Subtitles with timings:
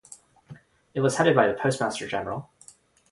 [0.95, 2.49] It was headed by the Postmaster General.